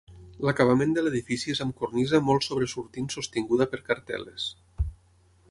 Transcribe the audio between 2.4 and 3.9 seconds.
sobresortint sostinguda per